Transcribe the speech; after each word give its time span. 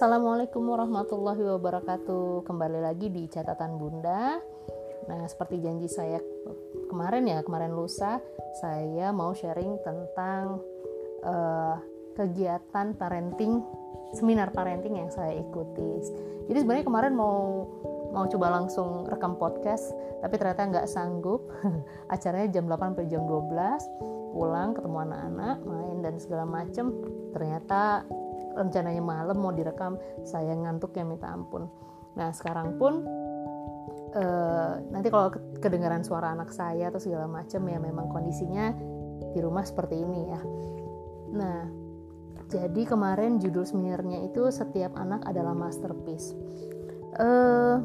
Assalamualaikum 0.00 0.64
warahmatullahi 0.64 1.44
wabarakatuh. 1.44 2.48
Kembali 2.48 2.80
lagi 2.80 3.12
di 3.12 3.28
catatan 3.28 3.76
Bunda. 3.76 4.40
Nah, 5.04 5.28
seperti 5.28 5.60
janji 5.60 5.92
saya 5.92 6.16
kemarin 6.88 7.28
ya, 7.28 7.44
kemarin 7.44 7.76
lusa, 7.76 8.16
saya 8.64 9.12
mau 9.12 9.36
sharing 9.36 9.76
tentang 9.84 10.64
uh, 11.20 11.76
kegiatan 12.16 12.96
parenting, 12.96 13.60
seminar 14.16 14.48
parenting 14.56 15.04
yang 15.04 15.12
saya 15.12 15.36
ikuti. 15.36 16.00
Jadi 16.48 16.64
sebenarnya 16.64 16.88
kemarin 16.88 17.12
mau 17.12 17.68
mau 18.16 18.24
coba 18.24 18.56
langsung 18.56 19.04
rekam 19.04 19.36
podcast, 19.36 19.92
tapi 20.24 20.40
ternyata 20.40 20.64
nggak 20.64 20.88
sanggup. 20.88 21.44
Acaranya 22.08 22.48
jam 22.48 22.64
8 22.72 22.96
sampai 22.96 23.04
jam 23.04 23.28
12, 23.28 24.32
pulang 24.32 24.72
ketemu 24.72 24.96
anak-anak, 24.96 25.60
main 25.60 26.00
dan 26.00 26.16
segala 26.16 26.48
macem. 26.48 26.88
Ternyata 27.36 28.08
rencananya 28.60 29.00
malam 29.00 29.40
mau 29.40 29.50
direkam 29.50 29.96
saya 30.28 30.52
ngantuk 30.52 30.92
ya 30.92 31.04
minta 31.08 31.32
ampun. 31.32 31.66
Nah 32.20 32.28
sekarang 32.36 32.76
pun 32.76 33.02
uh, 34.12 34.72
nanti 34.92 35.08
kalau 35.08 35.32
kedengaran 35.58 36.04
suara 36.04 36.36
anak 36.36 36.52
saya 36.52 36.92
atau 36.92 37.00
segala 37.00 37.24
macam 37.24 37.64
ya 37.64 37.78
memang 37.80 38.12
kondisinya 38.12 38.76
di 39.32 39.40
rumah 39.40 39.64
seperti 39.64 39.96
ini 39.96 40.20
ya. 40.28 40.40
Nah 41.32 41.58
jadi 42.50 42.82
kemarin 42.82 43.38
judul 43.38 43.62
seminarnya 43.62 44.26
itu 44.26 44.44
setiap 44.50 44.92
anak 44.98 45.22
adalah 45.24 45.54
masterpiece. 45.54 46.34
Uh, 47.18 47.78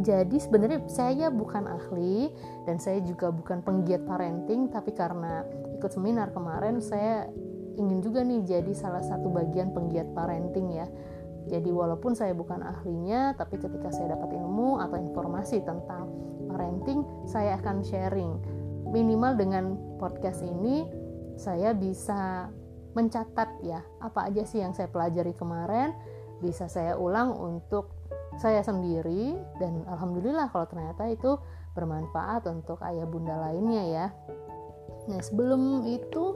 jadi 0.00 0.36
sebenarnya 0.40 0.80
saya 0.88 1.28
bukan 1.28 1.68
ahli 1.68 2.32
dan 2.64 2.80
saya 2.80 3.04
juga 3.04 3.28
bukan 3.28 3.60
penggiat 3.60 4.06
parenting 4.08 4.72
tapi 4.72 4.96
karena 4.96 5.44
ikut 5.76 5.92
seminar 5.92 6.32
kemarin 6.32 6.80
saya 6.80 7.28
ingin 7.80 8.04
juga 8.04 8.20
nih 8.20 8.44
jadi 8.44 8.72
salah 8.76 9.00
satu 9.00 9.32
bagian 9.32 9.72
penggiat 9.72 10.12
parenting 10.12 10.76
ya. 10.76 10.86
Jadi 11.48 11.72
walaupun 11.72 12.12
saya 12.12 12.36
bukan 12.36 12.60
ahlinya, 12.60 13.32
tapi 13.34 13.56
ketika 13.56 13.88
saya 13.88 14.12
dapat 14.14 14.36
ilmu 14.36 14.76
atau 14.78 15.00
informasi 15.00 15.64
tentang 15.64 16.12
parenting, 16.52 17.02
saya 17.24 17.56
akan 17.56 17.80
sharing. 17.80 18.36
Minimal 18.92 19.40
dengan 19.40 19.64
podcast 19.96 20.44
ini, 20.44 20.84
saya 21.40 21.72
bisa 21.72 22.52
mencatat 22.92 23.64
ya, 23.64 23.80
apa 24.04 24.28
aja 24.28 24.44
sih 24.44 24.60
yang 24.60 24.76
saya 24.76 24.92
pelajari 24.92 25.32
kemarin, 25.32 25.96
bisa 26.44 26.68
saya 26.68 26.98
ulang 27.00 27.32
untuk 27.32 27.96
saya 28.38 28.60
sendiri, 28.60 29.34
dan 29.58 29.82
alhamdulillah 29.88 30.52
kalau 30.52 30.66
ternyata 30.68 31.08
itu 31.08 31.38
bermanfaat 31.74 32.46
untuk 32.50 32.82
ayah 32.82 33.06
bunda 33.06 33.38
lainnya 33.38 33.84
ya. 33.86 34.06
Nah 35.06 35.20
sebelum 35.22 35.86
itu, 35.86 36.34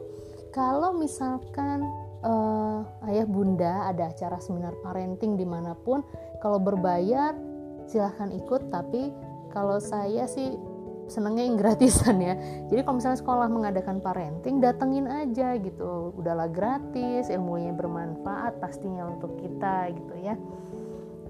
kalau 0.55 0.94
misalkan 0.94 1.83
uh, 2.22 2.86
ayah 3.10 3.27
bunda 3.27 3.91
ada 3.91 4.14
acara 4.14 4.38
seminar 4.38 4.70
parenting 4.86 5.34
di 5.34 5.42
mana 5.42 5.74
pun 5.74 6.06
kalau 6.38 6.62
berbayar 6.62 7.34
silahkan 7.91 8.30
ikut 8.30 8.70
tapi 8.70 9.10
kalau 9.50 9.82
saya 9.82 10.30
sih 10.30 10.55
senengnya 11.10 11.44
yang 11.44 11.58
gratisan 11.62 12.22
ya. 12.22 12.38
Jadi 12.70 12.80
kalau 12.86 12.97
misalnya 13.02 13.19
sekolah 13.19 13.48
mengadakan 13.50 13.98
parenting 13.98 14.62
datengin 14.62 15.10
aja 15.10 15.58
gitu. 15.58 16.14
Udahlah 16.16 16.48
gratis 16.48 17.28
ilmunya 17.28 17.75
bermanfaat 17.75 18.62
pastinya 18.62 19.10
untuk 19.10 19.36
kita 19.42 19.91
gitu 19.92 20.14
ya. 20.22 20.38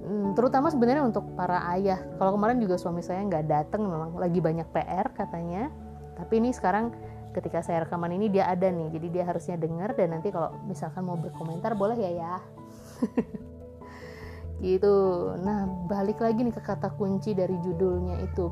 Hmm, 0.04 0.36
terutama 0.36 0.68
sebenarnya 0.68 1.00
untuk 1.00 1.24
para 1.32 1.64
ayah. 1.72 1.96
Kalau 2.20 2.36
kemarin 2.36 2.60
juga 2.60 2.76
suami 2.76 3.00
saya 3.00 3.24
nggak 3.24 3.48
dateng 3.48 3.88
memang 3.88 4.20
lagi 4.20 4.38
banyak 4.38 4.68
PR 4.68 5.08
katanya. 5.16 5.72
Tapi 6.14 6.38
ini 6.38 6.54
sekarang 6.54 6.94
ketika 7.34 7.60
saya 7.60 7.82
rekaman 7.82 8.14
ini 8.14 8.30
dia 8.30 8.46
ada 8.46 8.70
nih 8.70 8.94
jadi 8.94 9.06
dia 9.10 9.24
harusnya 9.26 9.58
dengar 9.58 9.98
dan 9.98 10.14
nanti 10.14 10.30
kalau 10.30 10.54
misalkan 10.70 11.02
mau 11.02 11.18
berkomentar 11.18 11.74
boleh 11.74 11.98
ya 11.98 12.10
ya. 12.14 12.34
Gitu. 14.62 14.94
Nah 15.42 15.66
balik 15.90 16.22
lagi 16.22 16.46
nih 16.46 16.54
ke 16.54 16.62
kata 16.62 16.94
kunci 16.94 17.34
dari 17.34 17.58
judulnya 17.60 18.22
itu. 18.22 18.48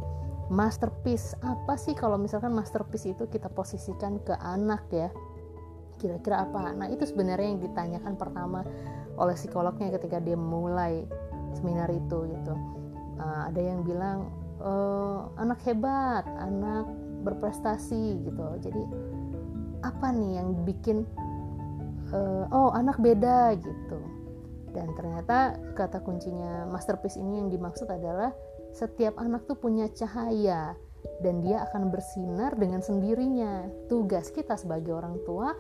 Masterpiece 0.53 1.39
apa 1.41 1.79
sih? 1.79 1.95
Kalau 1.97 2.19
misalkan 2.19 2.53
masterpiece 2.53 3.09
itu 3.09 3.25
kita 3.31 3.49
posisikan 3.49 4.21
ke 4.21 4.35
anak 4.37 4.85
ya. 4.93 5.09
Kira-kira 5.97 6.45
apa? 6.45 6.75
Nah 6.75 6.91
itu 6.91 7.07
sebenarnya 7.07 7.49
yang 7.57 7.61
ditanyakan 7.63 8.19
pertama 8.19 8.67
oleh 9.17 9.39
psikolognya 9.39 9.95
ketika 9.95 10.19
dia 10.19 10.35
mulai 10.37 11.07
seminar 11.57 11.89
itu 11.89 12.29
gitu. 12.29 12.55
Uh, 13.17 13.49
ada 13.49 13.61
yang 13.63 13.87
bilang 13.87 14.29
uh, 14.61 15.31
anak 15.39 15.61
hebat 15.65 16.25
anak 16.37 16.85
berprestasi 17.23 18.27
gitu. 18.27 18.45
Jadi 18.61 18.83
apa 19.83 20.15
nih 20.15 20.43
yang 20.43 20.49
bikin 20.63 21.07
uh, 22.13 22.45
oh 22.51 22.71
anak 22.75 22.99
beda 22.99 23.57
gitu. 23.59 24.01
Dan 24.73 24.89
ternyata 24.97 25.61
kata 25.77 26.01
kuncinya 26.01 26.65
masterpiece 26.69 27.21
ini 27.21 27.45
yang 27.45 27.49
dimaksud 27.53 27.89
adalah 27.93 28.33
setiap 28.73 29.21
anak 29.21 29.45
tuh 29.45 29.61
punya 29.61 29.85
cahaya 29.93 30.73
dan 31.21 31.45
dia 31.45 31.61
akan 31.69 31.93
bersinar 31.93 32.57
dengan 32.57 32.81
sendirinya. 32.81 33.69
Tugas 33.87 34.33
kita 34.33 34.57
sebagai 34.57 34.97
orang 34.97 35.21
tua 35.29 35.53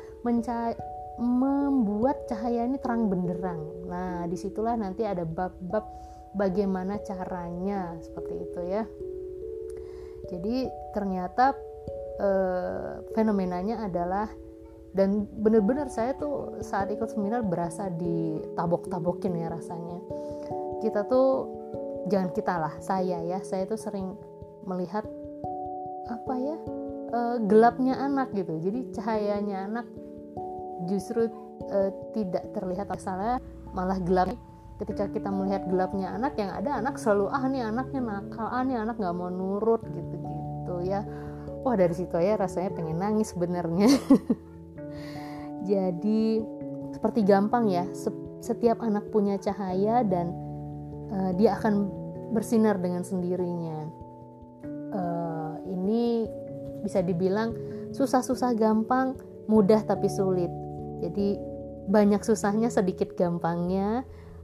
membuat 1.21 2.25
cahaya 2.25 2.65
ini 2.65 2.81
terang 2.81 3.12
benderang. 3.12 3.84
Nah 3.84 4.25
di 4.25 4.37
situlah 4.39 4.81
nanti 4.81 5.05
ada 5.05 5.29
bab-bab 5.29 5.84
bagaimana 6.33 6.97
caranya 7.05 7.93
seperti 8.00 8.34
itu 8.49 8.61
ya 8.65 8.83
jadi 10.32 10.72
ternyata 10.97 11.53
e, 12.16 12.31
fenomenanya 13.12 13.84
adalah 13.84 14.32
dan 14.93 15.25
bener-bener 15.41 15.88
saya 15.88 16.12
tuh 16.16 16.60
saat 16.60 16.93
ikut 16.93 17.12
seminar 17.12 17.44
berasa 17.44 17.88
ditabok-tabokin 17.88 19.37
ya 19.37 19.48
rasanya. 19.53 20.00
Kita 20.84 21.09
tuh 21.09 21.48
jangan 22.12 22.31
kita 22.32 22.54
lah 22.60 22.75
saya 22.81 23.20
ya 23.25 23.41
saya 23.44 23.65
tuh 23.65 23.81
sering 23.81 24.16
melihat 24.69 25.04
apa 26.09 26.34
ya 26.37 26.56
e, 27.12 27.20
gelapnya 27.49 28.00
anak 28.00 28.32
gitu. 28.32 28.56
Jadi 28.60 28.81
cahayanya 28.97 29.69
anak 29.69 29.87
justru 30.88 31.28
e, 31.69 31.78
tidak 32.16 32.49
terlihat. 32.53 32.88
Asalnya 32.93 33.41
malah 33.72 33.97
gelap 34.00 34.37
ketika 34.82 35.06
kita 35.15 35.31
melihat 35.31 35.62
gelapnya 35.70 36.10
anak 36.10 36.34
yang 36.34 36.50
ada 36.50 36.82
anak 36.82 36.98
selalu 36.98 37.31
ah 37.31 37.47
nih 37.47 37.62
anaknya 37.62 38.03
nakal 38.03 38.50
ah 38.50 38.66
nih 38.66 38.82
anak 38.82 38.98
nggak 38.98 39.15
mau 39.15 39.31
nurut 39.31 39.78
gitu 39.94 40.15
gitu 40.19 40.75
ya. 40.82 41.06
Wah 41.62 41.78
dari 41.78 41.94
situ 41.94 42.19
ya 42.19 42.34
rasanya 42.34 42.75
pengen 42.75 42.98
nangis 42.98 43.31
sebenarnya. 43.31 43.87
Jadi 45.70 46.43
seperti 46.91 47.22
gampang 47.22 47.70
ya 47.70 47.87
setiap 48.43 48.82
anak 48.82 49.06
punya 49.15 49.38
cahaya 49.38 50.03
dan 50.03 50.34
uh, 51.14 51.31
dia 51.38 51.54
akan 51.54 51.87
bersinar 52.34 52.82
dengan 52.82 53.06
sendirinya. 53.06 53.87
Uh, 54.91 55.54
ini 55.70 56.26
bisa 56.82 56.99
dibilang 57.06 57.54
susah-susah 57.94 58.59
gampang 58.59 59.14
mudah 59.47 59.78
tapi 59.87 60.10
sulit. 60.10 60.50
Jadi 60.99 61.38
banyak 61.87 62.26
susahnya 62.26 62.66
sedikit 62.66 63.14
gampangnya 63.14 64.03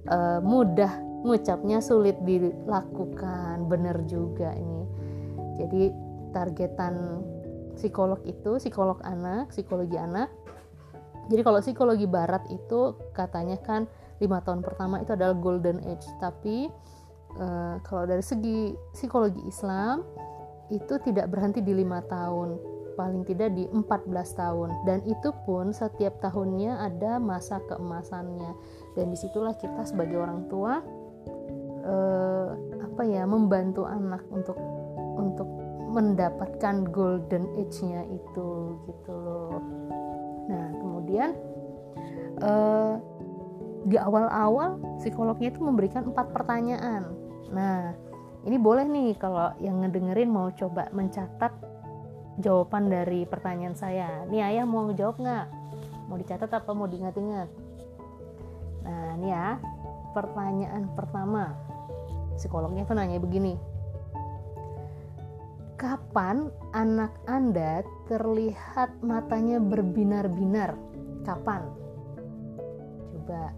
uh, 0.09 0.41
mudah 0.43 0.91
ngucapnya 1.23 1.79
sulit 1.85 2.17
dilakukan. 2.25 3.69
Bener 3.69 3.97
juga 4.09 4.53
ini. 4.57 4.85
Jadi 5.59 5.83
targetan 6.31 7.25
psikolog 7.79 8.19
itu 8.27 8.59
psikolog 8.59 8.99
anak 9.07 9.55
psikologi 9.55 9.95
anak. 9.95 10.31
Jadi 11.29 11.41
kalau 11.45 11.61
psikologi 11.61 12.07
barat 12.09 12.43
itu 12.49 12.97
katanya 13.13 13.61
kan 13.61 13.85
lima 14.19 14.41
tahun 14.43 14.65
pertama 14.65 15.05
itu 15.05 15.15
adalah 15.15 15.37
golden 15.37 15.79
age. 15.85 16.09
Tapi 16.19 16.73
uh, 17.39 17.77
kalau 17.85 18.09
dari 18.09 18.25
segi 18.25 18.73
psikologi 18.97 19.45
Islam 19.47 20.03
itu 20.69 21.01
tidak 21.05 21.29
berhenti 21.33 21.61
di 21.61 21.73
lima 21.73 22.01
tahun. 22.09 22.79
Paling 22.99 23.23
tidak 23.31 23.55
di 23.55 23.63
14 23.71 24.11
tahun. 24.35 24.71
Dan 24.83 25.07
itu 25.07 25.31
pun 25.47 25.71
setiap 25.71 26.19
tahunnya 26.19 26.83
ada 26.83 27.23
masa 27.23 27.63
keemasannya 27.71 28.51
dan 28.99 29.15
di 29.15 29.19
situlah 29.19 29.55
kita 29.55 29.87
sebagai 29.87 30.19
orang 30.19 30.51
tua 30.51 30.83
eh, 31.87 32.49
apa 32.83 33.03
ya 33.07 33.23
membantu 33.31 33.87
anak 33.87 34.27
untuk 34.35 34.59
untuk 35.15 35.47
mendapatkan 35.89 36.83
golden 36.91 37.47
age-nya 37.55 38.03
itu 38.11 38.49
gitu 38.91 39.13
loh 39.15 39.63
nah 40.51 40.67
kemudian 40.83 41.31
eh, 42.43 42.95
di 43.87 43.95
awal-awal 43.95 44.83
psikolognya 44.99 45.55
itu 45.55 45.63
memberikan 45.63 46.11
empat 46.11 46.35
pertanyaan 46.35 47.07
nah 47.55 47.95
ini 48.43 48.59
boleh 48.59 48.85
nih 48.91 49.15
kalau 49.15 49.55
yang 49.63 49.79
ngedengerin 49.87 50.27
mau 50.27 50.51
coba 50.51 50.91
mencatat 50.91 51.55
jawaban 52.39 52.87
dari 52.87 53.27
pertanyaan 53.27 53.75
saya. 53.75 54.25
Nih 54.31 54.41
ayah 54.41 54.65
mau 54.65 54.89
jawab 54.95 55.19
nggak? 55.19 55.47
Mau 56.07 56.17
dicatat 56.17 56.49
apa 56.49 56.71
mau 56.73 56.87
diingat-ingat? 56.87 57.68
Nah 58.85 59.17
ini 59.19 59.29
ya 59.31 59.59
pertanyaan 60.13 60.91
pertama. 60.99 61.55
Psikolognya 62.39 62.87
nanya 62.95 63.19
begini. 63.19 63.59
Kapan 65.79 66.51
anak 66.75 67.15
Anda 67.31 67.87
terlihat 68.11 68.99
matanya 68.99 69.63
berbinar-binar? 69.63 70.75
Kapan? 71.23 71.63
Coba. 73.15 73.55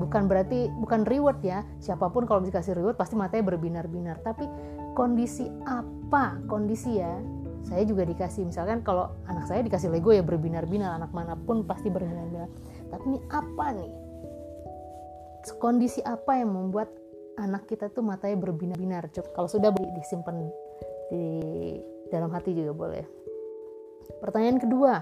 Bukan 0.00 0.32
berarti 0.32 0.72
bukan 0.80 1.04
reward 1.04 1.44
ya. 1.44 1.60
Siapa 1.76 2.08
pun 2.08 2.24
kalau 2.24 2.40
dikasih 2.40 2.72
reward 2.72 2.96
pasti 2.96 3.20
matanya 3.20 3.52
berbinar-binar. 3.52 4.24
Tapi 4.24 4.48
kondisi 4.96 5.44
apa? 5.68 6.40
Kondisi 6.48 6.96
ya. 6.96 7.20
Saya 7.68 7.84
juga 7.84 8.08
dikasih 8.08 8.48
misalkan 8.48 8.80
kalau 8.80 9.12
anak 9.28 9.44
saya 9.44 9.60
dikasih 9.60 9.92
Lego 9.92 10.16
ya 10.16 10.24
berbinar-binar. 10.24 10.96
Anak 10.96 11.12
mana 11.12 11.36
pun 11.36 11.68
pasti 11.68 11.92
berbinar-binar. 11.92 12.48
Tapi 12.88 13.04
ini 13.12 13.20
apa 13.28 13.76
nih 13.76 13.99
kondisi 15.60 16.04
apa 16.04 16.36
yang 16.36 16.52
membuat 16.52 16.92
anak 17.40 17.64
kita 17.70 17.88
tuh 17.88 18.04
matanya 18.04 18.36
berbinar-binar? 18.40 19.08
Kalau 19.32 19.48
sudah 19.48 19.72
disimpan 19.96 20.50
di 21.10 21.22
dalam 22.12 22.28
hati 22.34 22.52
juga 22.52 22.72
boleh. 22.74 23.04
Pertanyaan 24.20 24.58
kedua 24.60 24.94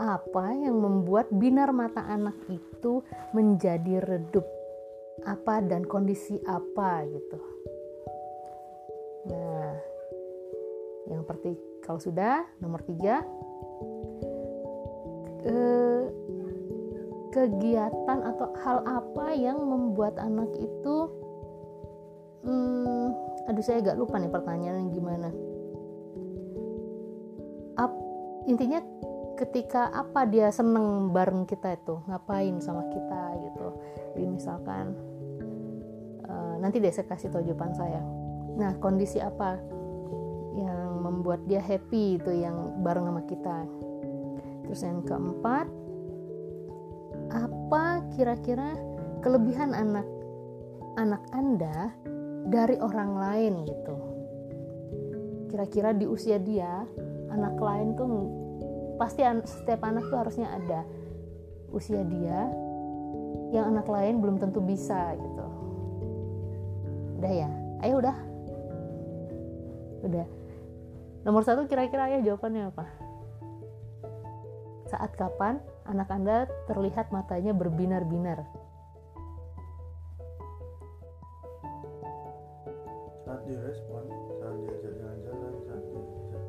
apa 0.00 0.56
yang 0.56 0.80
membuat 0.80 1.28
binar 1.28 1.76
mata 1.76 2.00
anak 2.08 2.36
itu 2.48 3.04
menjadi 3.36 4.00
redup? 4.00 4.46
Apa 5.28 5.60
dan 5.60 5.84
kondisi 5.84 6.40
apa 6.48 7.04
gitu? 7.04 7.38
Nah 9.28 9.76
yang 11.10 11.26
seperti 11.26 11.58
kalau 11.82 12.00
sudah 12.00 12.46
nomor 12.62 12.80
tiga 12.86 13.26
eh, 15.44 15.89
kegiatan 17.30 18.18
atau 18.26 18.50
hal 18.62 18.82
apa 18.86 19.34
yang 19.34 19.62
membuat 19.62 20.18
anak 20.18 20.50
itu 20.58 20.96
hmm, 22.44 23.06
aduh 23.46 23.64
saya 23.64 23.82
agak 23.82 23.98
lupa 23.98 24.18
nih 24.18 24.30
pertanyaannya 24.30 24.86
gimana. 24.94 25.28
Ap, 27.78 27.92
intinya 28.50 28.82
ketika 29.40 29.88
apa 29.94 30.28
dia 30.28 30.52
seneng 30.52 31.14
bareng 31.16 31.48
kita 31.48 31.78
itu 31.78 31.96
ngapain 32.04 32.60
sama 32.60 32.84
kita 32.92 33.22
gitu. 33.40 33.68
Jadi 34.18 34.26
misalkan 34.28 34.92
uh, 36.28 36.54
nanti 36.60 36.76
deh 36.82 36.92
saya 36.92 37.08
kasih 37.08 37.32
tau 37.32 37.40
jawaban 37.40 37.72
saya. 37.72 38.02
Nah 38.60 38.76
kondisi 38.82 39.16
apa 39.22 39.56
yang 40.58 41.00
membuat 41.00 41.46
dia 41.48 41.62
happy 41.62 42.20
itu 42.20 42.30
yang 42.42 42.84
bareng 42.84 43.08
sama 43.08 43.22
kita? 43.24 43.58
Terus 44.66 44.80
yang 44.84 45.00
keempat 45.06 45.66
apa 47.30 48.02
kira-kira 48.14 48.74
kelebihan 49.22 49.70
anak 49.74 50.06
anak 50.98 51.22
anda 51.30 51.94
dari 52.50 52.76
orang 52.82 53.12
lain 53.16 53.54
gitu? 53.66 53.96
Kira-kira 55.50 55.94
di 55.94 56.06
usia 56.06 56.38
dia 56.38 56.86
anak 57.30 57.58
lain 57.58 57.94
tuh 57.94 58.06
pasti 58.98 59.22
setiap 59.46 59.86
anak 59.86 60.06
tuh 60.10 60.18
harusnya 60.18 60.50
ada 60.50 60.82
usia 61.70 62.02
dia 62.04 62.50
yang 63.50 63.74
anak 63.74 63.86
lain 63.86 64.22
belum 64.22 64.38
tentu 64.38 64.62
bisa 64.62 65.14
gitu. 65.18 65.46
Udah 67.22 67.32
ya? 67.32 67.50
Ayo 67.82 67.98
udah. 68.02 68.16
Udah. 70.06 70.26
Nomor 71.26 71.42
satu 71.44 71.68
kira-kira 71.68 72.08
ya 72.08 72.18
jawabannya 72.24 72.72
apa 72.72 73.09
saat 74.90 75.14
kapan 75.14 75.62
anak 75.86 76.10
anda 76.10 76.50
terlihat 76.66 77.14
matanya 77.14 77.54
berbinar-binar? 77.54 78.42
Saat 83.22 83.46
direspon 83.46 84.10
saat 84.42 84.54
diajak 84.66 84.92
jalan-jalan 84.98 85.54
saat 85.62 85.82
diajak 85.86 86.42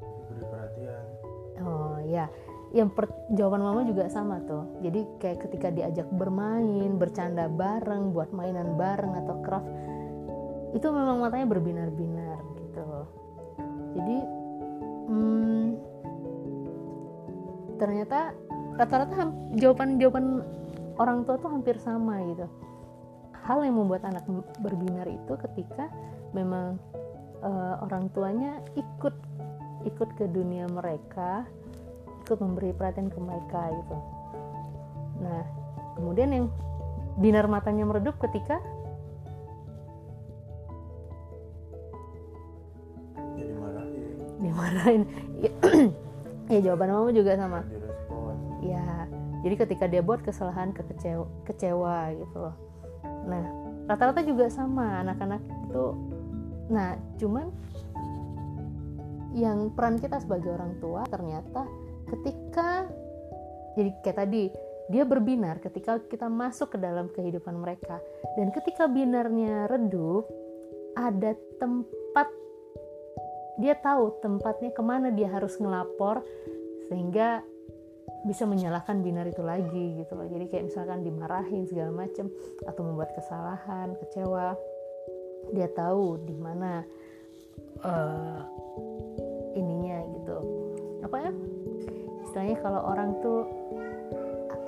diberi 0.00 0.44
perhatian. 0.48 1.04
Oh 1.60 2.00
ya 2.08 2.32
yang 2.72 2.88
per, 2.88 3.12
jawaban 3.36 3.60
mama 3.60 3.84
juga 3.84 4.08
sama 4.08 4.40
tuh. 4.48 4.80
Jadi 4.80 5.04
kayak 5.20 5.44
ketika 5.44 5.68
diajak 5.68 6.08
bermain 6.08 6.96
bercanda 6.96 7.44
bareng 7.52 8.16
buat 8.16 8.32
mainan 8.32 8.80
bareng 8.80 9.12
atau 9.12 9.36
craft 9.44 9.68
itu 10.72 10.88
memang 10.88 11.20
matanya 11.20 11.52
berbinar-binar 11.52 12.40
gitu. 12.56 12.88
Jadi 14.00 14.41
ternyata 17.82 18.30
rata-rata 18.78 19.26
jawaban-jawaban 19.58 20.46
orang 21.02 21.26
tua 21.26 21.34
tuh 21.42 21.50
hampir 21.50 21.74
sama 21.82 22.22
gitu. 22.30 22.46
Hal 23.42 23.66
yang 23.66 23.74
membuat 23.74 24.06
anak 24.06 24.22
berbinar 24.62 25.10
itu 25.10 25.34
ketika 25.50 25.90
memang 26.30 26.78
uh, 27.42 27.82
orang 27.82 28.06
tuanya 28.14 28.62
ikut 28.78 29.10
ikut 29.82 30.14
ke 30.14 30.30
dunia 30.30 30.70
mereka 30.70 31.42
ikut 32.22 32.38
memberi 32.38 32.70
perhatian 32.70 33.10
ke 33.10 33.18
mereka 33.18 33.66
gitu. 33.74 33.96
Nah 35.26 35.42
kemudian 35.98 36.30
yang 36.30 36.46
binar 37.18 37.50
matanya 37.50 37.82
meredup 37.82 38.14
ketika 38.22 38.62
ya 43.34 43.42
dimarahin. 43.42 44.06
Dimarahin 44.38 45.02
ya, 46.52 46.60
jawaban 46.60 46.92
mama 46.92 47.10
juga 47.16 47.32
sama. 47.40 47.64
Ya 48.60 49.08
jadi 49.42 49.54
ketika 49.58 49.84
dia 49.90 50.02
buat 50.04 50.22
kesalahan 50.22 50.70
kekecewa 50.70 51.26
kecewa 51.48 52.14
gitu 52.14 52.36
loh. 52.38 52.54
Nah 53.26 53.44
rata-rata 53.90 54.22
juga 54.22 54.46
sama. 54.52 55.02
Anak-anak 55.02 55.42
itu 55.42 55.86
nah 56.70 56.94
cuman 57.18 57.50
yang 59.34 59.72
peran 59.74 59.98
kita 59.98 60.22
sebagai 60.22 60.54
orang 60.54 60.78
tua 60.78 61.02
ternyata 61.08 61.66
ketika 62.12 62.86
jadi 63.74 63.90
kayak 64.04 64.18
tadi 64.20 64.42
dia 64.92 65.08
berbinar 65.08 65.56
ketika 65.64 65.96
kita 66.04 66.28
masuk 66.28 66.76
ke 66.76 66.78
dalam 66.78 67.08
kehidupan 67.10 67.58
mereka. 67.58 67.98
Dan 68.38 68.54
ketika 68.54 68.86
binarnya 68.86 69.66
redup 69.66 70.28
ada 70.92 71.32
tempat 71.56 72.28
dia 73.60 73.76
tahu 73.76 74.22
tempatnya 74.24 74.72
ke 74.72 74.82
mana 74.84 75.12
dia 75.12 75.28
harus 75.28 75.60
ngelapor 75.60 76.24
sehingga 76.88 77.44
bisa 78.22 78.46
menyalahkan 78.46 79.02
binar 79.02 79.26
itu 79.26 79.42
lagi 79.42 79.98
gitu 79.98 80.12
loh. 80.14 80.26
Jadi 80.30 80.44
kayak 80.46 80.64
misalkan 80.70 81.02
dimarahin 81.02 81.66
segala 81.66 81.90
macem 82.06 82.30
atau 82.64 82.80
membuat 82.86 83.10
kesalahan 83.18 83.98
kecewa 83.98 84.54
dia 85.50 85.66
tahu 85.74 86.22
di 86.22 86.36
mana 86.38 86.86
uh, 87.82 88.38
ininya 89.58 89.98
gitu. 90.06 90.36
Apa 91.02 91.16
ya? 91.18 91.32
Istilahnya 92.22 92.56
kalau 92.62 92.80
orang 92.86 93.10
tuh 93.20 93.42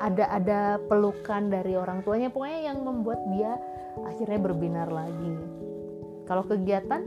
ada 0.03 0.27
ada 0.35 0.61
pelukan 0.91 1.49
dari 1.49 1.79
orang 1.79 2.03
tuanya 2.03 2.29
pokoknya 2.29 2.75
yang 2.75 2.83
membuat 2.83 3.23
dia 3.31 3.55
akhirnya 4.03 4.43
berbinar 4.43 4.91
lagi. 4.91 5.35
Kalau 6.27 6.43
kegiatan 6.43 7.07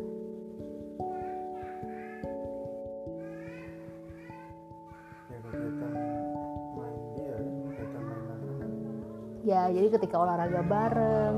ya 9.47 9.71
jadi 9.71 9.87
ketika 9.95 10.19
olahraga 10.19 10.59
bareng 10.59 11.35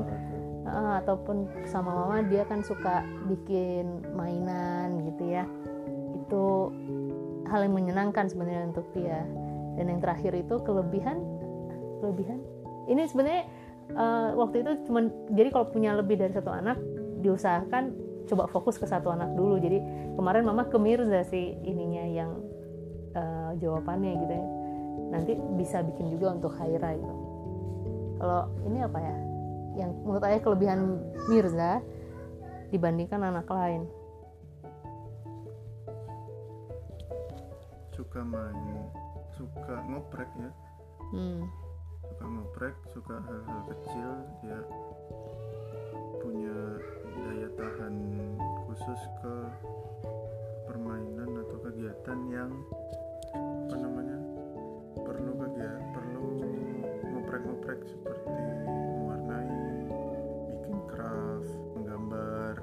uh, 0.66 0.94
ataupun 0.98 1.46
sama 1.70 1.94
mama 1.94 2.26
dia 2.26 2.42
kan 2.42 2.66
suka 2.66 3.06
bikin 3.30 4.02
mainan 4.18 5.06
gitu 5.06 5.30
ya. 5.30 5.44
Itu 6.18 6.74
hal 7.46 7.70
yang 7.70 7.74
menyenangkan 7.78 8.26
sebenarnya 8.26 8.74
untuk 8.74 8.86
dia. 8.92 9.22
Dan 9.78 9.86
yang 9.86 10.00
terakhir 10.02 10.34
itu 10.34 10.58
kelebihan 10.66 11.22
kelebihan? 12.02 12.42
Ini 12.90 13.06
sebenarnya 13.06 13.44
uh, 13.94 14.34
waktu 14.34 14.66
itu 14.66 14.90
cuman 14.90 15.30
jadi 15.30 15.48
kalau 15.54 15.70
punya 15.70 15.94
lebih 15.94 16.18
dari 16.18 16.34
satu 16.34 16.50
anak 16.50 16.76
diusahakan 17.22 17.94
coba 18.26 18.50
fokus 18.50 18.74
ke 18.74 18.90
satu 18.90 19.14
anak 19.14 19.30
dulu. 19.38 19.62
Jadi 19.62 19.78
kemarin 20.18 20.42
mama 20.42 20.66
ke 20.66 20.76
Mirza 20.82 21.22
sih 21.30 21.54
ininya 21.62 22.04
yang 22.10 22.30
uh, 23.14 23.54
jawabannya 23.54 24.12
gitu 24.18 24.34
ya. 24.34 24.46
Nanti 25.10 25.32
bisa 25.58 25.82
bikin 25.82 26.10
juga 26.10 26.34
untuk 26.34 26.54
Haira 26.58 26.94
gitu 26.94 27.19
kalau 28.20 28.52
ini 28.68 28.78
apa 28.84 28.98
ya? 29.00 29.16
Yang 29.80 29.90
menurut 30.04 30.24
ayah 30.28 30.40
kelebihan 30.44 30.80
Mirza 31.32 31.80
dibandingkan 32.68 33.24
anak 33.24 33.48
lain. 33.48 33.88
Suka 37.96 38.20
main 38.20 38.84
suka 39.40 39.74
ngoprek 39.88 40.28
ya. 40.36 40.50
Hmm. 41.10 41.42
suka 42.06 42.24
ngoprek 42.26 42.76
suka 42.94 43.16
hal-hal 43.18 43.60
kecil 43.66 44.10
dia 44.44 44.60
punya 46.22 46.58
daya 47.18 47.48
tahan 47.58 47.94
khusus 48.68 49.00
ke 49.18 49.34
permainan 50.70 51.30
atau 51.40 51.56
kegiatan 51.66 52.18
yang 52.30 52.50
seperti 57.90 58.30
mewarnai 58.94 59.50
bikin 60.54 60.78
craft 60.86 61.50
menggambar 61.74 62.54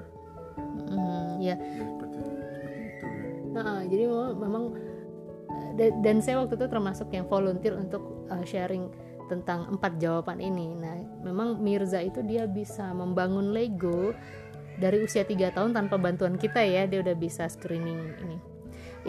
Hmm, 0.88 1.38
ya 1.44 1.54
ya 1.54 1.86
seperti 1.86 2.18
seperti 2.18 2.68
itu 2.90 3.06
ya 3.06 3.26
Nah, 3.58 3.82
jadi 3.90 4.06
memang, 4.38 4.64
eh, 5.50 5.70
da- 5.78 5.98
dan 6.06 6.22
saya 6.22 6.46
waktu 6.46 6.58
itu 6.62 6.68
termasuk 6.70 7.10
yang 7.10 7.26
volunteer 7.26 7.74
untuk 7.74 8.26
uh, 8.30 8.46
sharing 8.46 8.90
tentang 9.28 9.66
empat 9.74 9.98
jawaban 9.98 10.38
ini. 10.40 10.78
Nah, 10.78 10.94
memang 11.26 11.58
Mirza 11.60 12.00
itu 12.00 12.22
dia 12.24 12.46
bisa 12.46 12.94
membangun 12.94 13.52
Lego 13.52 14.14
dari 14.78 15.02
usia 15.02 15.26
tiga 15.26 15.50
tahun 15.50 15.74
tanpa 15.74 15.98
bantuan 15.98 16.38
kita 16.38 16.62
ya, 16.62 16.86
dia 16.86 17.02
udah 17.02 17.18
bisa 17.18 17.50
screening 17.50 18.14
ini. 18.22 18.38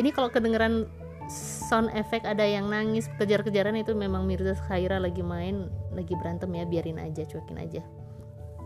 Ini 0.01 0.09
kalau 0.17 0.33
kedengeran 0.33 0.89
sound 1.31 1.93
effect 1.93 2.25
ada 2.25 2.43
yang 2.43 2.73
nangis 2.73 3.07
kejar-kejaran 3.21 3.77
itu 3.77 3.93
memang 3.93 4.25
Mirza 4.25 4.57
Khaira 4.67 4.97
lagi 4.99 5.21
main, 5.21 5.69
lagi 5.93 6.17
berantem 6.17 6.49
ya, 6.57 6.65
biarin 6.65 6.99
aja, 6.99 7.23
cuekin 7.29 7.61
aja. 7.61 7.83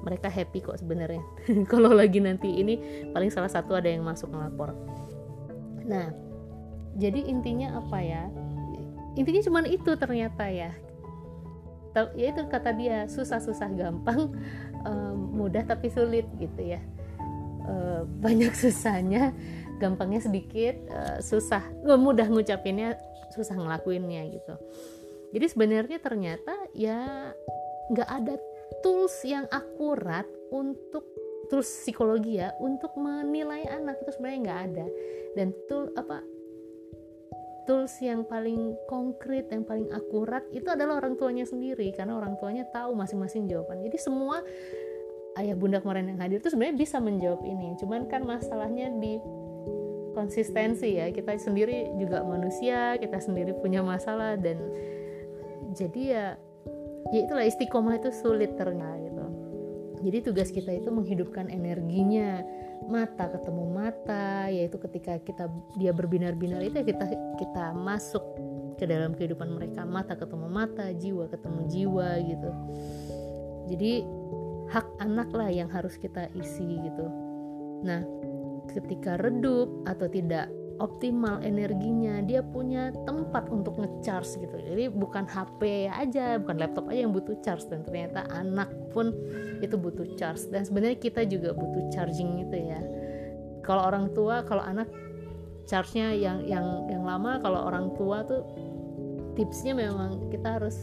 Mereka 0.03 0.31
happy 0.31 0.63
kok 0.63 0.79
sebenarnya. 0.79 1.23
kalau 1.73 1.91
lagi 1.95 2.19
nanti 2.23 2.49
ini 2.49 3.07
paling 3.11 3.31
salah 3.31 3.51
satu 3.51 3.75
ada 3.75 3.91
yang 3.91 4.03
masuk 4.07 4.31
ngelapor. 4.31 4.75
Nah, 5.87 6.15
jadi 6.99 7.27
intinya 7.27 7.83
apa 7.83 7.99
ya? 8.03 8.27
Intinya 9.19 9.43
cuma 9.45 9.61
itu 9.69 9.93
ternyata 9.99 10.49
ya 10.49 10.73
ya 12.17 12.27
itu 12.33 12.43
kata 12.49 12.73
dia 12.73 13.05
susah-susah 13.05 13.69
gampang 13.77 14.33
um, 14.89 15.17
mudah 15.39 15.65
tapi 15.69 15.93
sulit 15.93 16.25
gitu 16.41 16.65
ya 16.65 16.81
uh, 17.69 18.09
banyak 18.09 18.53
susahnya 18.63 19.37
gampangnya 19.83 20.23
sedikit 20.23 20.79
uh, 20.95 21.19
susah 21.19 21.67
mudah 21.83 22.31
ngucapinnya 22.31 22.95
susah 23.35 23.59
ngelakuinnya 23.59 24.23
gitu. 24.31 24.55
Jadi 25.33 25.47
sebenarnya 25.49 25.99
ternyata 25.99 26.55
ya 26.77 27.33
nggak 27.91 28.09
ada 28.09 28.35
tools 28.85 29.17
yang 29.27 29.49
akurat 29.51 30.29
untuk 30.53 31.03
tools 31.49 31.67
psikologi 31.67 32.39
ya 32.39 32.55
untuk 32.61 32.95
menilai 32.95 33.67
anak 33.67 33.99
itu 34.05 34.15
sebenarnya 34.15 34.41
nggak 34.47 34.61
ada. 34.71 34.87
Dan 35.33 35.49
tool 35.67 35.89
apa 35.97 36.21
tools 37.65 37.95
yang 38.03 38.27
paling 38.27 38.75
konkret 38.91 39.49
yang 39.49 39.63
paling 39.63 39.89
akurat 39.95 40.43
itu 40.51 40.67
adalah 40.67 40.99
orang 40.99 41.15
tuanya 41.15 41.47
sendiri 41.47 41.95
karena 41.95 42.19
orang 42.19 42.37
tuanya 42.37 42.69
tahu 42.69 42.93
masing-masing 42.93 43.49
jawaban. 43.49 43.81
Jadi 43.81 43.99
semua 43.99 44.45
ayah 45.41 45.57
bunda 45.57 45.81
kemarin 45.81 46.13
yang 46.13 46.21
hadir 46.21 46.45
itu 46.45 46.53
sebenarnya 46.53 46.77
bisa 46.77 47.01
menjawab 47.01 47.41
ini. 47.47 47.73
Cuman 47.81 48.11
kan 48.11 48.27
masalahnya 48.27 48.93
di 49.01 49.17
konsistensi 50.23 51.03
ya. 51.03 51.11
Kita 51.11 51.35
sendiri 51.35 51.91
juga 51.99 52.23
manusia 52.23 52.95
kita 53.03 53.19
sendiri 53.19 53.59
punya 53.59 53.83
masalah 53.83 54.39
dan 54.39 54.63
jadi 55.75 56.03
ya 56.03 56.27
ya 57.11 57.19
itulah 57.27 57.43
istiqomah 57.43 57.99
itu 57.99 58.15
sulit 58.15 58.55
ternyata 58.55 59.03
gitu. 59.03 59.25
Jadi 60.03 60.19
tugas 60.23 60.49
kita 60.55 60.71
itu 60.71 60.91
menghidupkan 60.95 61.51
energinya. 61.51 62.43
Mata 62.83 63.31
ketemu 63.31 63.65
mata 63.71 64.51
yaitu 64.51 64.75
ketika 64.75 65.15
kita 65.23 65.47
dia 65.79 65.95
berbinar-binar 65.95 66.59
itu 66.67 66.83
ya 66.83 66.87
kita 66.87 67.07
kita 67.39 67.65
masuk 67.79 68.23
ke 68.75 68.85
dalam 68.91 69.15
kehidupan 69.15 69.55
mereka. 69.55 69.87
Mata 69.87 70.19
ketemu 70.19 70.47
mata 70.51 70.91
jiwa 70.91 71.31
ketemu 71.31 71.61
jiwa 71.71 72.09
gitu. 72.27 72.51
Jadi 73.71 73.93
hak 74.75 74.87
anak 74.99 75.31
lah 75.31 75.51
yang 75.55 75.71
harus 75.71 75.95
kita 75.95 76.27
isi 76.35 76.67
gitu. 76.83 77.07
Nah 77.87 78.03
ketika 78.71 79.19
redup 79.19 79.71
atau 79.89 80.07
tidak 80.07 80.53
optimal 80.83 81.39
energinya 81.47 82.19
dia 82.27 82.43
punya 82.43 82.91
tempat 83.07 83.47
untuk 83.55 83.79
ngecharge 83.79 84.43
gitu. 84.43 84.57
Jadi 84.59 84.91
bukan 84.91 85.31
HP 85.31 85.87
aja 85.87 86.43
bukan 86.43 86.59
laptop 86.59 86.91
aja 86.91 87.07
yang 87.07 87.15
butuh 87.15 87.39
charge. 87.45 87.71
Dan 87.71 87.87
ternyata 87.87 88.27
anak 88.35 88.71
pun 88.91 89.15
itu 89.63 89.79
butuh 89.79 90.19
charge. 90.19 90.51
Dan 90.51 90.67
sebenarnya 90.67 90.99
kita 90.99 91.23
juga 91.23 91.55
butuh 91.55 91.87
charging 91.95 92.43
itu 92.43 92.57
ya. 92.59 92.81
Kalau 93.63 93.87
orang 93.87 94.11
tua 94.11 94.43
kalau 94.43 94.67
anak 94.67 94.91
charge-nya 95.71 96.11
yang 96.19 96.43
yang 96.51 96.91
yang 96.91 97.07
lama 97.07 97.39
kalau 97.39 97.71
orang 97.71 97.95
tua 97.95 98.27
tuh 98.27 98.43
tipsnya 99.39 99.79
memang 99.79 100.27
kita 100.35 100.59
harus 100.59 100.75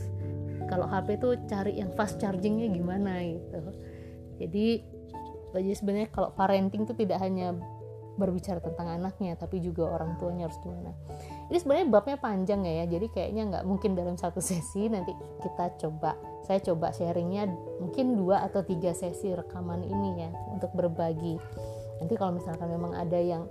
kalau 0.71 0.88
HP 0.88 1.19
tuh 1.19 1.36
cari 1.50 1.81
yang 1.81 1.91
fast 2.00 2.21
chargingnya 2.24 2.71
gimana 2.71 3.19
gitu. 3.19 3.59
Jadi 4.39 4.67
jadi 5.57 5.75
sebenarnya 5.77 6.09
kalau 6.13 6.29
parenting 6.35 6.85
tuh 6.85 6.93
tidak 6.93 7.17
hanya 7.23 7.57
berbicara 8.19 8.59
tentang 8.59 8.99
anaknya 8.99 9.39
tapi 9.39 9.63
juga 9.63 9.87
orang 9.87 10.19
tuanya 10.19 10.51
harus 10.51 10.59
gimana. 10.59 10.91
Ini 11.47 11.57
sebenarnya 11.57 11.87
babnya 11.87 12.17
panjang 12.19 12.61
ya 12.67 12.85
jadi 12.85 13.07
kayaknya 13.07 13.43
nggak 13.55 13.63
mungkin 13.63 13.95
dalam 13.95 14.19
satu 14.19 14.43
sesi 14.49 14.91
nanti 14.91 15.15
kita 15.39 15.79
coba 15.79 16.19
saya 16.43 16.59
coba 16.59 16.91
sharingnya 16.91 17.47
mungkin 17.79 18.19
dua 18.19 18.43
atau 18.43 18.61
tiga 18.67 18.91
sesi 18.91 19.31
rekaman 19.31 19.87
ini 19.87 20.27
ya 20.27 20.29
untuk 20.51 20.75
berbagi. 20.75 21.39
Nanti 22.03 22.13
kalau 22.19 22.35
misalkan 22.35 22.67
memang 22.67 22.91
ada 22.91 23.17
yang 23.17 23.47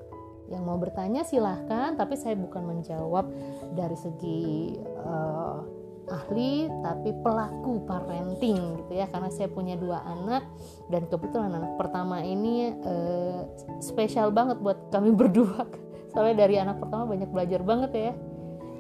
yang 0.49 0.65
mau 0.65 0.81
bertanya 0.81 1.25
silahkan 1.29 1.97
tapi 1.97 2.17
saya 2.17 2.37
bukan 2.37 2.65
menjawab 2.65 3.29
dari 3.77 3.97
segi 3.97 4.77
uh, 5.05 5.78
ahli 6.09 6.67
tapi 6.81 7.13
pelaku 7.21 7.85
parenting 7.85 8.81
gitu 8.85 8.93
ya. 8.97 9.07
Karena 9.09 9.31
saya 9.33 9.49
punya 9.49 9.77
dua 9.77 10.03
anak 10.05 10.45
dan 10.89 11.07
kebetulan 11.07 11.53
anak 11.55 11.77
pertama 11.77 12.25
ini 12.25 12.73
uh, 12.85 13.45
spesial 13.81 14.33
banget 14.33 14.61
buat 14.61 14.91
kami 14.93 15.15
berdua. 15.21 15.69
Soalnya 16.13 16.49
dari 16.49 16.57
anak 16.57 16.81
pertama 16.81 17.05
banyak 17.09 17.31
belajar 17.31 17.61
banget 17.63 17.91
ya. 17.95 18.13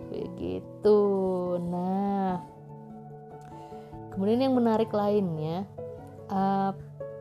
Begitu. 0.08 1.00
Nah 1.62 2.40
kemudian 4.16 4.50
yang 4.50 4.58
menarik 4.58 4.90
lainnya 4.90 5.62
uh, 6.26 6.74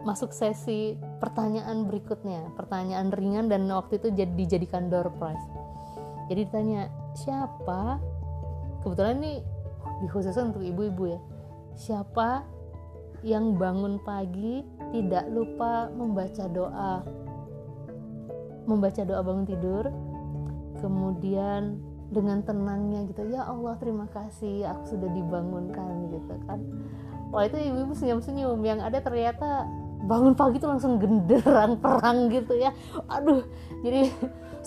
masuk 0.07 0.31
sesi 0.31 0.95
pertanyaan 1.19 1.83
berikutnya. 1.85 2.55
Pertanyaan 2.55 3.11
ringan 3.11 3.51
dan 3.51 3.67
waktu 3.67 3.99
itu 3.99 4.13
jadi 4.15 4.33
dijadikan 4.33 4.87
door 4.87 5.11
prize. 5.19 5.43
Jadi 6.27 6.47
ditanya 6.47 6.91
siapa? 7.15 7.99
Kebetulan 8.83 9.19
ini 9.19 9.33
dikhususkan 10.03 10.53
untuk 10.53 10.63
ibu-ibu 10.63 11.17
ya. 11.17 11.19
Siapa 11.77 12.43
yang 13.25 13.57
bangun 13.57 13.97
pagi 14.05 14.61
tidak 14.93 15.25
lupa 15.33 15.89
membaca 15.89 16.45
doa. 16.49 17.01
Membaca 18.67 19.01
doa 19.07 19.21
bangun 19.23 19.45
tidur 19.47 19.85
kemudian 20.77 21.81
dengan 22.07 22.39
tenangnya 22.45 23.03
gitu 23.09 23.27
ya 23.27 23.43
Allah 23.49 23.75
terima 23.81 24.07
kasih 24.13 24.63
aku 24.63 24.95
sudah 24.95 25.09
dibangunkan 25.11 26.13
gitu 26.13 26.33
kan. 26.45 26.59
Wah 27.33 27.43
itu 27.43 27.59
ibu-ibu 27.59 27.91
senyum-senyum. 27.91 28.59
Yang 28.63 28.79
ada 28.87 28.99
ternyata 29.03 29.49
bangun 30.07 30.37
pagi 30.37 30.61
tuh 30.61 30.71
langsung 30.71 31.01
genderang 31.01 31.81
perang 31.83 32.31
gitu 32.31 32.55
ya. 32.55 32.71
Aduh 33.11 33.43
jadi 33.83 34.13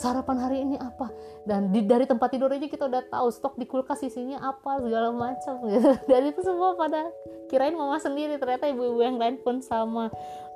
sarapan 0.00 0.36
hari 0.40 0.64
ini 0.64 0.80
apa? 0.80 1.12
Dan 1.44 1.68
di, 1.68 1.84
dari 1.84 2.08
tempat 2.08 2.32
tidur 2.32 2.48
aja 2.48 2.64
kita 2.64 2.88
udah 2.88 3.04
tahu 3.12 3.28
stok 3.28 3.60
di 3.60 3.68
kulkas 3.68 4.00
isinya 4.00 4.40
apa 4.40 4.80
segala 4.80 5.12
macam. 5.12 5.60
Gitu 5.68 5.92
dan 6.10 6.22
itu 6.24 6.40
semua 6.40 6.72
pada 6.72 7.12
kirain 7.52 7.76
mama 7.76 8.00
sendiri. 8.00 8.40
Ternyata 8.40 8.72
ibu-ibu 8.72 9.04
yang 9.04 9.20
lain 9.20 9.36
pun 9.44 9.60
sama. 9.60 10.08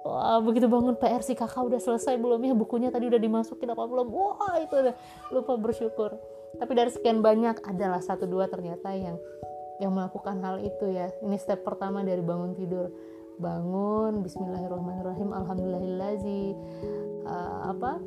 Wah 0.04 0.40
begitu 0.40 0.64
bangun 0.64 0.96
PR 0.96 1.20
si 1.20 1.36
kakak 1.36 1.60
udah 1.60 1.80
selesai 1.80 2.16
belum 2.16 2.40
ya? 2.40 2.56
Bukunya 2.56 2.88
tadi 2.88 3.04
udah 3.04 3.20
dimasukin 3.20 3.68
apa 3.68 3.84
belum? 3.84 4.08
Wah 4.08 4.56
itu 4.64 4.72
udah 4.72 4.94
lupa 5.28 5.60
bersyukur. 5.60 6.16
Tapi 6.56 6.72
dari 6.72 6.88
sekian 6.88 7.20
banyak 7.20 7.60
adalah 7.68 8.00
satu 8.00 8.24
dua 8.24 8.48
ternyata 8.48 8.96
yang 8.96 9.20
yang 9.76 9.92
melakukan 9.92 10.40
hal 10.40 10.56
itu 10.64 10.88
ya. 10.88 11.12
Ini 11.20 11.36
step 11.36 11.68
pertama 11.68 12.00
dari 12.00 12.24
bangun 12.24 12.56
tidur. 12.56 12.88
Bangun 13.34 14.22
Bismillahirrahmanirrahim 14.22 15.34
Alhamdulillahillazi 15.34 16.54
uh, 17.26 17.74
apa 17.74 17.98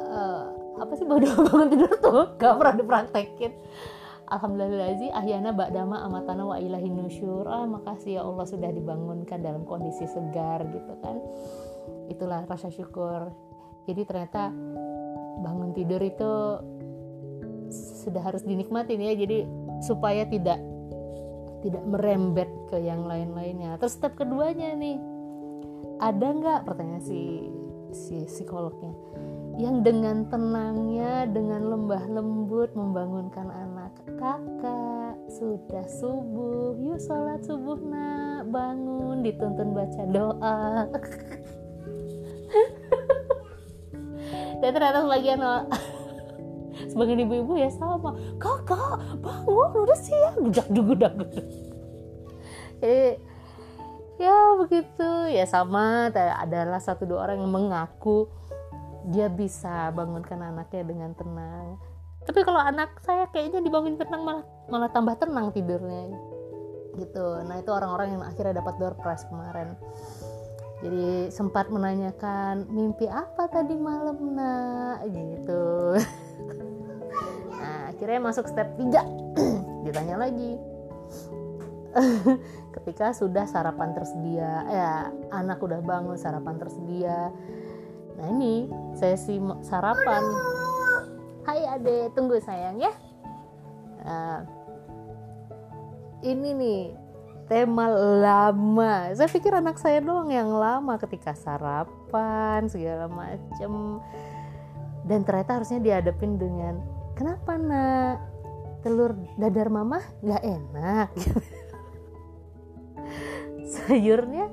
uh, 0.00 0.42
apa 0.80 0.92
sih 0.96 1.04
baru 1.04 1.28
bangun 1.46 1.68
tidur 1.68 1.92
tuh. 2.00 2.24
Gak 2.40 2.54
pernah 2.56 2.74
dipraktekin. 2.76 3.52
Alhamdulillahi 4.30 5.10
ahyana 5.10 5.50
ba'dama 5.50 6.06
amatana 6.06 6.46
wa 6.46 6.56
ilahi 6.56 6.86
nusyur. 6.86 7.50
Ah, 7.50 7.66
makasih 7.66 8.18
ya 8.18 8.22
Allah 8.22 8.46
sudah 8.46 8.70
dibangunkan 8.70 9.42
dalam 9.42 9.66
kondisi 9.66 10.06
segar 10.06 10.62
gitu 10.70 10.92
kan. 11.02 11.18
Itulah 12.06 12.46
rasa 12.46 12.70
syukur. 12.70 13.34
Jadi 13.90 14.06
ternyata 14.06 14.54
bangun 15.42 15.74
tidur 15.74 15.98
itu 15.98 16.32
sudah 18.06 18.22
harus 18.22 18.46
dinikmatin 18.46 19.02
ya. 19.02 19.18
Jadi 19.18 19.50
supaya 19.82 20.22
tidak 20.30 20.62
tidak 21.66 21.84
merembet 21.90 22.48
ke 22.70 22.78
yang 22.78 23.02
lain-lainnya. 23.10 23.82
Terus 23.82 23.98
step 23.98 24.14
keduanya 24.14 24.78
nih. 24.78 24.96
Ada 25.98 26.26
nggak? 26.38 26.60
Pertanyaan 26.70 27.02
si 27.02 27.50
si 27.90 28.22
psikolognya 28.30 28.94
yang 29.56 29.82
dengan 29.82 30.28
tenangnya 30.28 31.26
dengan 31.26 31.66
lembah 31.72 32.04
lembut 32.06 32.70
membangunkan 32.76 33.48
anak 33.50 33.92
kakak. 34.20 35.16
Sudah 35.30 35.86
subuh 35.88 36.76
yuk 36.78 37.00
sholat 37.00 37.40
subuh 37.42 37.80
nak. 37.80 38.52
Bangun 38.52 39.24
dituntun 39.24 39.72
baca 39.72 40.02
doa. 40.10 40.86
Dan 44.60 44.70
ternyata 44.76 45.00
sebagian 45.08 45.40
sebagian 46.92 47.24
ibu-ibu 47.24 47.56
ya 47.56 47.70
sama. 47.72 48.14
Kakak 48.36 49.00
bangun 49.24 49.70
udah 49.88 49.98
siang. 49.98 50.36
Gudak 50.44 50.68
gudak 50.70 51.14
ya 54.20 54.36
begitu. 54.60 55.10
Ya 55.32 55.48
sama 55.48 56.12
adalah 56.12 56.80
satu 56.82 57.08
dua 57.08 57.24
orang 57.24 57.40
yang 57.40 57.52
mengaku 57.52 58.28
dia 59.08 59.32
bisa 59.32 59.88
bangunkan 59.96 60.40
anaknya 60.40 60.82
dengan 60.84 61.10
tenang. 61.16 61.80
Tapi 62.20 62.40
kalau 62.44 62.60
anak 62.60 63.00
saya 63.00 63.24
kayaknya 63.32 63.64
dibangun 63.64 63.96
tenang 63.96 64.22
malah 64.22 64.44
malah 64.68 64.90
tambah 64.92 65.16
tenang 65.16 65.48
tidurnya. 65.56 66.12
Gitu. 67.00 67.26
Nah 67.48 67.56
itu 67.56 67.70
orang-orang 67.72 68.20
yang 68.20 68.24
akhirnya 68.24 68.60
dapat 68.60 68.76
door 68.76 68.94
prize 69.00 69.24
kemarin. 69.32 69.72
Jadi 70.80 71.28
sempat 71.28 71.68
menanyakan 71.68 72.68
mimpi 72.72 73.08
apa 73.08 73.48
tadi 73.48 73.76
malam 73.76 74.36
nak? 74.36 75.04
Gitu. 75.08 75.64
Nah 77.60 77.92
akhirnya 77.92 78.24
masuk 78.24 78.48
step 78.48 78.72
3 78.80 78.88
ditanya 79.84 80.16
lagi. 80.16 80.56
Ketika 82.74 83.12
sudah 83.12 83.44
sarapan 83.44 83.92
tersedia 83.92 84.64
ya 84.64 84.92
anak 85.28 85.60
udah 85.60 85.84
bangun 85.84 86.16
sarapan 86.16 86.56
tersedia 86.56 87.28
nah 88.20 88.28
ini 88.36 88.68
sesi 88.92 89.40
sarapan. 89.64 90.22
Hai 91.48 91.64
ade. 91.64 92.12
Tunggu 92.12 92.36
sayang 92.44 92.76
ya. 92.76 92.92
Nah, 94.04 94.44
ini 96.20 96.48
nih 96.52 96.82
tema 97.48 97.90
lama. 98.20 99.10
Saya 99.16 99.26
pikir 99.26 99.50
anak 99.50 99.80
saya 99.80 99.98
doang 99.98 100.30
yang 100.30 100.52
lama 100.52 101.00
ketika 101.00 101.32
sarapan 101.34 102.68
segala 102.68 103.08
macem. 103.08 103.98
Dan 105.08 105.24
ternyata 105.24 105.58
harusnya 105.58 105.80
dihadapin 105.80 106.36
dengan 106.36 106.78
kenapa 107.16 107.56
nak? 107.56 108.16
Telur 108.80 109.12
dadar 109.36 109.68
mama 109.68 110.00
nggak 110.24 110.40
enak? 110.40 111.08
Sayurnya 113.76 114.48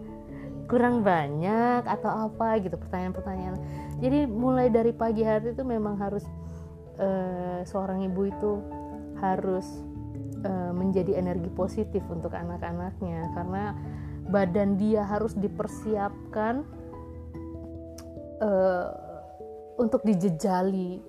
kurang 0.68 1.02
banyak 1.02 1.88
atau 1.88 2.30
apa 2.30 2.60
gitu 2.60 2.76
pertanyaan-pertanyaan 2.76 3.56
jadi 4.04 4.28
mulai 4.30 4.68
dari 4.70 4.92
pagi 4.94 5.24
hari 5.24 5.56
itu 5.56 5.64
memang 5.64 5.98
harus 5.98 6.24
uh, 7.00 7.64
seorang 7.66 8.06
ibu 8.06 8.22
itu 8.30 8.52
harus 9.18 9.66
uh, 10.46 10.72
menjadi 10.76 11.18
energi 11.18 11.50
positif 11.50 12.04
untuk 12.12 12.36
anak-anaknya 12.36 13.32
karena 13.34 13.74
badan 14.28 14.76
dia 14.76 15.08
harus 15.08 15.34
dipersiapkan 15.40 16.68
uh, 18.44 18.88
untuk 19.80 20.04
dijejali 20.04 21.00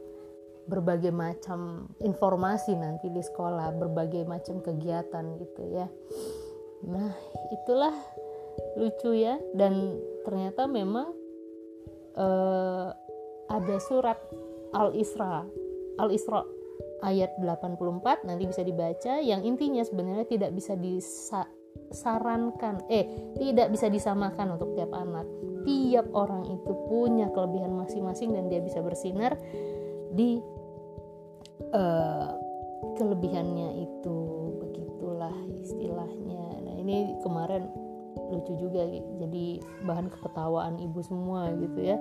berbagai 0.69 1.09
macam 1.09 1.89
informasi 2.05 2.77
nanti 2.77 3.09
di 3.09 3.25
sekolah, 3.25 3.73
berbagai 3.81 4.29
macam 4.29 4.61
kegiatan 4.61 5.25
gitu 5.41 5.63
ya. 5.73 5.89
Nah, 6.85 7.11
itulah 7.49 7.97
lucu 8.79 9.19
ya. 9.19 9.37
Dan 9.53 9.99
ternyata 10.23 10.71
memang 10.71 11.11
uh, 12.17 12.89
ada 13.49 13.77
surat 13.81 14.21
Al-Isra 14.77 15.49
Al-Isra 15.99 16.47
ayat 17.03 17.35
84 17.43 18.27
nanti 18.27 18.47
bisa 18.47 18.63
dibaca 18.63 19.19
yang 19.19 19.43
intinya 19.43 19.83
sebenarnya 19.83 20.27
tidak 20.27 20.55
bisa 20.55 20.79
disarankan 20.79 22.83
eh 22.91 23.07
tidak 23.39 23.71
bisa 23.75 23.91
disamakan 23.91 24.59
untuk 24.59 24.75
tiap 24.79 24.95
anak. 24.95 25.27
Tiap 25.67 26.07
orang 26.15 26.47
itu 26.49 26.73
punya 26.87 27.29
kelebihan 27.35 27.75
masing-masing 27.77 28.33
dan 28.33 28.47
dia 28.47 28.63
bisa 28.63 28.81
bersinar 28.81 29.37
di 30.15 30.39
uh, 31.75 32.31
kelebihannya 32.95 33.85
itu. 33.85 34.19
Begitulah 34.63 35.35
istilahnya. 35.61 36.63
Nah 36.63 36.75
ini 36.79 37.19
kemarin 37.27 37.67
lucu 38.29 38.53
juga 38.61 38.85
jadi 39.19 39.47
bahan 39.85 40.13
keketawaan 40.13 40.77
ibu 40.81 41.01
semua 41.01 41.53
gitu 41.57 41.81
ya. 41.81 41.97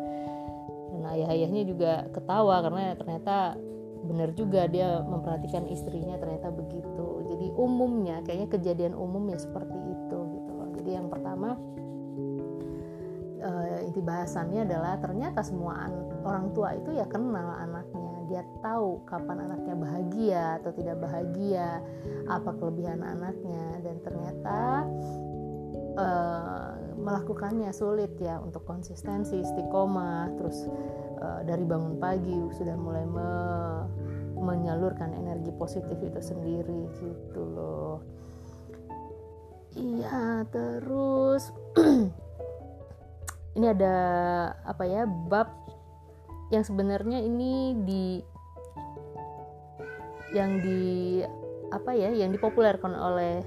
Dan 0.87 1.03
ayah-ayahnya 1.03 1.63
juga 1.67 1.91
ketawa 2.15 2.63
karena 2.63 2.95
ternyata 2.95 3.59
benar 4.07 4.29
juga 4.37 4.69
dia 4.69 5.01
memperhatikan 5.03 5.65
istrinya 5.67 6.15
ternyata 6.21 6.53
begitu. 6.53 7.07
Jadi 7.27 7.47
umumnya 7.57 8.21
kayaknya 8.23 8.47
kejadian 8.51 8.93
umum 8.95 9.27
ya 9.27 9.39
seperti 9.39 9.77
itu 9.77 10.17
gitu 10.37 10.51
loh. 10.53 10.69
Jadi 10.77 10.89
yang 10.95 11.07
pertama 11.11 11.57
uh, 13.41 13.85
inti 13.85 14.01
bahasannya 14.01 14.67
adalah 14.67 14.99
ternyata 15.01 15.41
semua 15.43 15.89
orang 16.23 16.51
tua 16.53 16.75
itu 16.77 16.95
ya 16.95 17.05
kenal 17.09 17.57
anaknya. 17.57 18.11
Dia 18.27 18.43
tahu 18.59 19.07
kapan 19.07 19.47
anaknya 19.47 19.75
bahagia 19.79 20.43
atau 20.59 20.71
tidak 20.75 20.99
bahagia 20.99 21.79
apa 22.27 22.49
kelebihan 22.59 22.99
anaknya. 23.03 23.79
Dan 23.83 23.95
ternyata 24.03 24.83
uh, 25.97 26.77
melakukannya 26.97 27.73
sulit 27.73 28.13
ya 28.21 28.39
untuk 28.39 28.63
konsistensi 28.63 29.41
istiqomah 29.41 30.31
terus 30.37 30.69
uh, 31.19 31.41
dari 31.43 31.65
bangun 31.65 31.97
pagi 31.97 32.37
sudah 32.55 32.77
mulai 32.77 33.03
me 33.03 33.29
menyalurkan 34.37 35.17
energi 35.17 35.49
positif 35.57 35.97
itu 35.97 36.21
sendiri 36.21 36.87
gitu 37.01 37.41
loh. 37.41 38.05
Iya 39.73 40.45
terus 40.53 41.49
ini 43.57 43.65
ada 43.65 43.97
apa 44.63 44.85
ya 44.85 45.09
bab 45.09 45.49
yang 46.53 46.63
sebenarnya 46.63 47.19
ini 47.19 47.75
di 47.83 48.05
yang 50.31 50.61
di 50.61 51.21
apa 51.73 51.91
ya 51.91 52.13
yang 52.13 52.31
dipopulerkan 52.31 52.95
oleh 52.95 53.43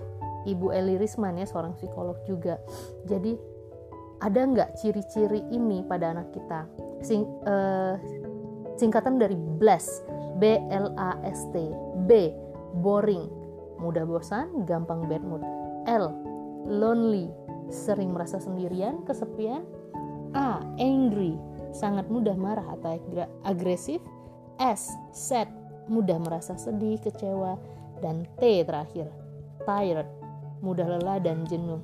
Ibu 0.49 0.73
Eli 0.73 0.97
Risman 0.97 1.37
ya 1.37 1.47
seorang 1.49 1.77
psikolog 1.77 2.17
juga. 2.25 2.57
Jadi 3.05 3.37
ada 4.21 4.41
nggak 4.45 4.77
ciri-ciri 4.77 5.41
ini 5.49 5.81
pada 5.85 6.13
anak 6.13 6.33
kita? 6.37 6.69
Sing, 7.01 7.25
uh, 7.49 7.97
singkatan 8.77 9.17
dari 9.17 9.37
blast, 9.37 10.05
B 10.37 10.61
L 10.69 10.93
A 11.01 11.17
S 11.25 11.49
T. 11.53 11.57
B 12.05 12.33
boring, 12.85 13.25
mudah 13.81 14.05
bosan, 14.05 14.69
gampang 14.69 15.09
bad 15.09 15.25
mood. 15.25 15.41
L 15.89 16.13
lonely, 16.69 17.33
sering 17.73 18.13
merasa 18.13 18.37
sendirian, 18.37 19.01
kesepian. 19.09 19.65
A 20.37 20.63
angry, 20.79 21.35
sangat 21.73 22.07
mudah 22.13 22.37
marah 22.37 22.69
atau 22.77 23.01
agresif. 23.49 23.99
S 24.61 24.93
sad, 25.17 25.49
mudah 25.89 26.21
merasa 26.21 26.61
sedih, 26.61 27.01
kecewa. 27.01 27.57
Dan 28.05 28.29
T 28.37 28.65
terakhir, 28.69 29.09
tired, 29.65 30.09
mudah 30.61 30.87
lelah 30.87 31.19
dan 31.21 31.45
jenuh. 31.49 31.81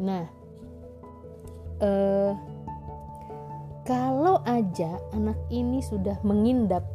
Nah, 0.00 0.24
eh, 1.80 2.32
kalau 3.82 4.38
aja 4.46 5.00
anak 5.12 5.36
ini 5.50 5.82
sudah 5.82 6.16
mengindap 6.22 6.86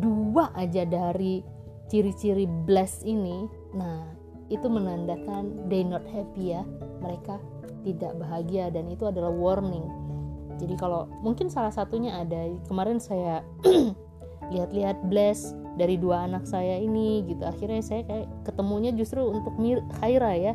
dua 0.00 0.48
aja 0.56 0.88
dari 0.88 1.44
ciri-ciri 1.92 2.48
bless 2.64 3.04
ini, 3.04 3.44
nah 3.76 4.08
itu 4.48 4.64
menandakan 4.66 5.68
they 5.68 5.84
not 5.84 6.02
happy 6.08 6.56
ya, 6.56 6.64
mereka 7.04 7.36
tidak 7.84 8.16
bahagia 8.16 8.72
dan 8.72 8.88
itu 8.88 9.04
adalah 9.04 9.30
warning. 9.30 9.84
Jadi 10.56 10.74
kalau 10.80 11.10
mungkin 11.20 11.52
salah 11.52 11.74
satunya 11.74 12.24
ada 12.24 12.48
kemarin 12.70 13.02
saya 13.02 13.44
lihat-lihat 14.52 15.08
bless 15.08 15.56
dari 15.74 15.98
dua 15.98 16.26
anak 16.26 16.46
saya 16.46 16.78
ini 16.78 17.24
gitu. 17.26 17.42
Akhirnya 17.42 17.82
saya 17.82 18.02
kayak 18.06 18.26
ketemunya 18.46 18.94
justru 18.94 19.22
untuk 19.24 19.54
Mir 19.58 19.82
Khaira 20.00 20.34
ya 20.34 20.52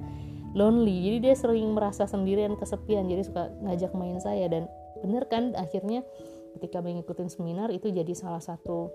lonely. 0.56 0.98
Jadi 1.06 1.18
dia 1.30 1.36
sering 1.36 1.76
merasa 1.76 2.08
sendirian 2.10 2.56
kesepian. 2.58 3.06
Jadi 3.10 3.22
suka 3.28 3.52
ngajak 3.64 3.92
main 3.94 4.18
saya. 4.24 4.48
Dan 4.50 4.66
bener 5.04 5.28
kan 5.30 5.54
akhirnya 5.56 6.02
ketika 6.58 6.82
mengikuti 6.82 7.28
seminar 7.30 7.70
itu 7.70 7.94
jadi 7.94 8.10
salah 8.18 8.42
satu 8.42 8.90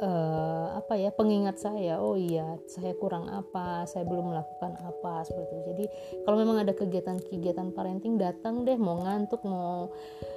uh, 0.00 0.78
apa 0.78 0.96
ya 0.96 1.12
pengingat 1.12 1.60
saya. 1.60 2.00
Oh 2.00 2.16
iya 2.16 2.56
saya 2.70 2.96
kurang 2.96 3.28
apa 3.28 3.84
saya 3.84 4.06
belum 4.08 4.32
melakukan 4.32 4.78
apa 4.80 5.26
seperti 5.26 5.52
itu. 5.52 5.62
Jadi 5.74 5.84
kalau 6.24 6.36
memang 6.40 6.62
ada 6.62 6.72
kegiatan-kegiatan 6.72 7.74
parenting 7.76 8.16
datang 8.16 8.64
deh. 8.64 8.78
Mau 8.78 9.02
ngantuk 9.02 9.44
mau 9.44 9.92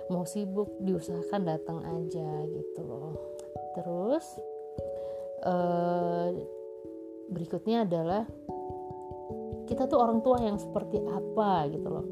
mau 0.09 0.25
sibuk 0.25 0.73
diusahakan 0.81 1.41
datang 1.45 1.79
aja 1.85 2.27
gitu 2.49 2.81
loh 2.81 3.38
terus 3.79 4.25
uh, 5.47 6.35
berikutnya 7.31 7.87
adalah 7.87 8.27
kita 9.69 9.85
tuh 9.85 10.01
orang 10.01 10.19
tua 10.25 10.41
yang 10.41 10.57
seperti 10.57 10.99
apa 11.07 11.69
gitu 11.71 11.87
loh. 11.87 12.05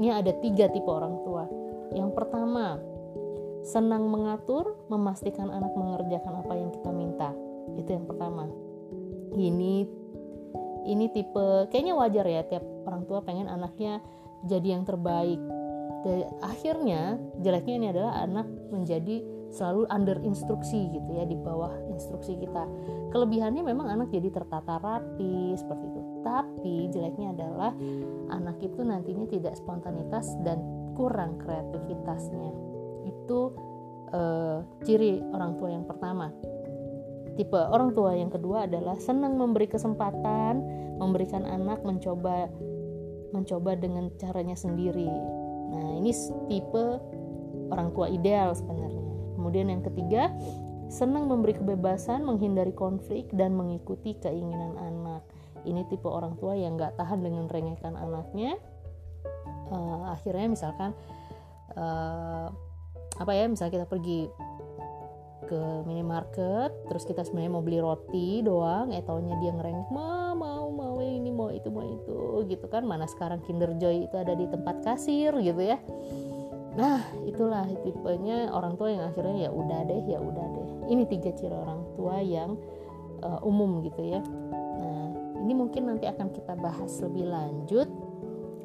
Ini 0.00 0.16
ada 0.16 0.32
tiga 0.40 0.66
tipe 0.72 0.88
orang 0.88 1.20
tua. 1.22 1.44
Yang 1.92 2.10
pertama, 2.16 2.80
senang 3.62 4.08
mengatur, 4.08 4.76
memastikan 4.88 5.52
anak 5.52 5.76
mengerjakan 5.76 6.40
apa 6.40 6.52
yang 6.56 6.72
kita 6.72 6.90
minta. 6.90 7.30
Itu 7.76 7.92
yang 7.92 8.08
pertama. 8.08 8.48
Ini 9.36 9.74
ini 10.88 11.06
tipe 11.12 11.68
kayaknya 11.68 11.94
wajar 11.98 12.24
ya 12.24 12.42
tiap 12.48 12.64
orang 12.88 13.04
tua 13.04 13.20
pengen 13.20 13.46
anaknya 13.46 14.00
jadi 14.48 14.80
yang 14.80 14.88
terbaik. 14.88 15.38
Dan 16.00 16.32
akhirnya 16.40 17.20
jeleknya 17.44 17.74
ini 17.76 17.86
adalah 17.92 18.24
anak 18.24 18.48
menjadi 18.72 19.35
selalu 19.50 19.86
under 19.88 20.18
instruksi 20.22 20.90
gitu 20.90 21.10
ya 21.14 21.24
di 21.24 21.36
bawah 21.38 21.72
instruksi 21.92 22.36
kita. 22.38 22.64
Kelebihannya 23.14 23.62
memang 23.62 23.88
anak 23.88 24.12
jadi 24.12 24.28
tertata 24.32 24.78
rapi 24.82 25.54
seperti 25.56 25.84
itu. 25.88 26.00
Tapi 26.26 26.90
jeleknya 26.90 27.32
adalah 27.38 27.72
anak 28.34 28.58
itu 28.58 28.82
nantinya 28.82 29.30
tidak 29.30 29.54
spontanitas 29.54 30.34
dan 30.42 30.58
kurang 30.98 31.38
kreativitasnya. 31.38 32.50
Itu 33.06 33.54
uh, 34.10 34.66
ciri 34.82 35.22
orang 35.30 35.54
tua 35.56 35.70
yang 35.70 35.86
pertama. 35.86 36.34
Tipe 37.36 37.60
orang 37.60 37.92
tua 37.92 38.16
yang 38.16 38.32
kedua 38.32 38.64
adalah 38.64 38.96
senang 38.96 39.36
memberi 39.36 39.68
kesempatan 39.68 40.64
memberikan 40.96 41.44
anak 41.44 41.84
mencoba 41.84 42.48
mencoba 43.36 43.76
dengan 43.76 44.08
caranya 44.16 44.56
sendiri. 44.56 45.12
Nah 45.68 46.00
ini 46.00 46.16
tipe 46.48 46.86
orang 47.68 47.92
tua 47.92 48.08
ideal 48.08 48.56
sebenarnya 48.56 48.95
kemudian 49.36 49.68
yang 49.68 49.84
ketiga 49.84 50.32
senang 50.86 51.26
memberi 51.26 51.58
kebebasan 51.58 52.22
menghindari 52.22 52.70
konflik 52.70 53.26
dan 53.34 53.58
mengikuti 53.58 54.14
keinginan 54.22 54.78
anak. 54.78 55.22
Ini 55.66 55.82
tipe 55.90 56.06
orang 56.06 56.38
tua 56.38 56.54
yang 56.54 56.78
nggak 56.78 56.94
tahan 56.94 57.26
dengan 57.26 57.50
rengekan 57.50 57.98
anaknya. 57.98 58.54
Uh, 59.66 60.14
akhirnya 60.14 60.46
misalkan 60.46 60.94
uh, 61.74 62.46
apa 63.18 63.32
ya 63.34 63.50
misalnya 63.50 63.82
kita 63.82 63.86
pergi 63.90 64.30
ke 65.50 65.62
minimarket 65.86 66.70
terus 66.86 67.02
kita 67.02 67.26
sebenarnya 67.26 67.52
mau 67.54 67.62
beli 67.62 67.78
roti 67.82 68.42
doang 68.46 68.90
eh 68.90 69.02
taunya 69.02 69.34
dia 69.38 69.54
ngerengek 69.54 69.90
mau 69.94 70.34
mau 70.34 70.70
mau 70.74 70.98
ini 71.02 71.30
mau 71.34 71.50
itu 71.50 71.66
mau 71.70 71.82
itu 71.82 72.46
gitu 72.46 72.66
kan. 72.70 72.86
Mana 72.86 73.10
sekarang 73.10 73.42
Kinder 73.42 73.74
Joy 73.74 74.06
itu 74.06 74.14
ada 74.14 74.38
di 74.38 74.46
tempat 74.46 74.86
kasir 74.86 75.34
gitu 75.42 75.62
ya 75.66 75.82
nah 76.76 77.00
itulah 77.24 77.64
tipenya 77.80 78.52
orang 78.52 78.76
tua 78.76 78.92
yang 78.92 79.04
akhirnya 79.08 79.48
ya 79.48 79.50
udah 79.50 79.80
deh 79.88 80.02
ya 80.04 80.18
udah 80.20 80.46
deh. 80.52 80.68
Ini 80.92 81.02
tiga 81.08 81.32
ciri 81.32 81.56
orang 81.56 81.80
tua 81.96 82.20
yang 82.20 82.60
uh, 83.24 83.40
umum 83.42 83.80
gitu 83.80 84.04
ya. 84.04 84.20
Nah 84.76 85.04
ini 85.40 85.52
mungkin 85.56 85.88
nanti 85.88 86.04
akan 86.04 86.28
kita 86.36 86.52
bahas 86.60 86.92
lebih 87.00 87.32
lanjut. 87.32 87.88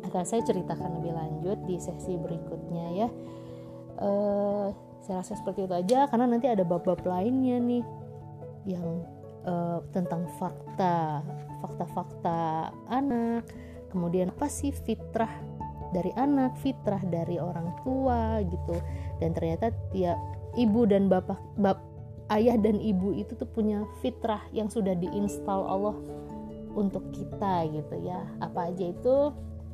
Akan 0.04 0.28
saya 0.28 0.43
ceritakan 0.43 1.00
lebih 1.00 1.15
lanjut 1.15 1.58
di 1.63 1.80
sesi 1.80 2.19
berikutnya 2.19 2.86
ya. 3.00 3.08
Uh, 4.02 4.76
saya 5.02 5.26
rasa 5.26 5.34
seperti 5.34 5.65
itu 5.65 5.74
aja 5.74 6.06
karena 6.10 6.26
nanti 6.30 6.45
ada 6.45 6.62
bab-bab 6.62 7.02
lainnya 7.06 7.58
nih 7.58 7.84
yang 8.69 9.02
uh, 9.45 9.82
tentang 9.89 10.30
fakta 10.38 11.26
fakta-fakta 11.62 12.69
anak 12.89 13.45
kemudian 13.89 14.30
apa 14.34 14.45
sih 14.50 14.69
fitrah 14.74 15.30
dari 15.91 16.12
anak 16.15 16.56
fitrah 16.60 16.99
dari 17.08 17.38
orang 17.38 17.71
tua 17.84 18.39
gitu. 18.43 18.75
Dan 19.19 19.36
ternyata 19.36 19.71
tiap 19.91 20.17
ibu 20.56 20.88
dan 20.88 21.08
bapak 21.12 21.39
bap, 21.60 21.80
ayah 22.34 22.56
dan 22.60 22.80
ibu 22.80 23.15
itu 23.15 23.36
tuh 23.36 23.47
punya 23.47 23.84
fitrah 23.99 24.41
yang 24.56 24.71
sudah 24.71 24.95
diinstal 24.95 25.67
Allah 25.67 25.95
untuk 26.75 27.04
kita 27.12 27.67
gitu 27.71 27.95
ya. 28.01 28.23
Apa 28.39 28.71
aja 28.71 28.91
itu? 28.91 29.17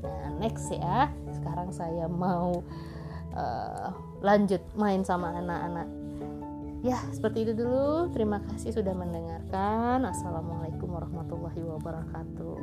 Nah 0.01 0.29
next 0.41 0.69
ya. 0.73 1.13
Sekarang 1.33 1.69
saya 1.69 2.09
mau 2.09 2.65
uh, 3.37 3.89
lanjut 4.21 4.61
main 4.77 5.05
sama 5.05 5.33
anak-anak. 5.37 5.87
Ya 6.85 7.01
seperti 7.13 7.45
itu 7.49 7.53
dulu. 7.57 8.09
Terima 8.13 8.41
kasih 8.53 8.73
sudah 8.73 8.93
mendengarkan. 8.93 10.05
Assalamualaikum 10.05 10.93
warahmatullahi 10.93 11.61
wabarakatuh 11.65 12.57